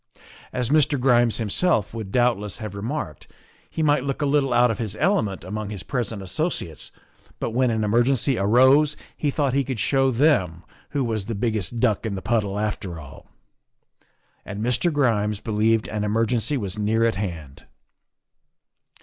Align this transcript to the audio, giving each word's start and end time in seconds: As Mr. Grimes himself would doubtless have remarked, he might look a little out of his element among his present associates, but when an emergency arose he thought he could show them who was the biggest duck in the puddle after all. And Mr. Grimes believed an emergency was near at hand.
As 0.51 0.69
Mr. 0.71 0.99
Grimes 0.99 1.37
himself 1.37 1.93
would 1.93 2.11
doubtless 2.11 2.57
have 2.57 2.73
remarked, 2.73 3.27
he 3.69 3.83
might 3.83 4.03
look 4.03 4.19
a 4.19 4.25
little 4.25 4.51
out 4.51 4.71
of 4.71 4.79
his 4.79 4.95
element 4.95 5.43
among 5.43 5.69
his 5.69 5.83
present 5.83 6.23
associates, 6.23 6.91
but 7.39 7.51
when 7.51 7.69
an 7.69 7.83
emergency 7.83 8.35
arose 8.35 8.97
he 9.15 9.29
thought 9.29 9.53
he 9.53 9.63
could 9.63 9.79
show 9.79 10.09
them 10.09 10.63
who 10.89 11.03
was 11.03 11.27
the 11.27 11.35
biggest 11.35 11.79
duck 11.79 12.03
in 12.03 12.15
the 12.15 12.21
puddle 12.23 12.57
after 12.57 12.99
all. 12.99 13.27
And 14.43 14.63
Mr. 14.65 14.91
Grimes 14.91 15.39
believed 15.39 15.87
an 15.89 16.03
emergency 16.03 16.57
was 16.57 16.79
near 16.79 17.05
at 17.05 17.13
hand. 17.17 17.67